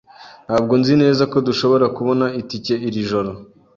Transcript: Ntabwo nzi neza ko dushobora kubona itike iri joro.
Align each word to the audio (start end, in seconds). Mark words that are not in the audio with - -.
Ntabwo 0.45 0.73
nzi 0.81 0.93
neza 1.01 1.23
ko 1.31 1.37
dushobora 1.47 1.85
kubona 1.97 2.25
itike 2.41 2.73
iri 2.87 3.01
joro. 3.09 3.31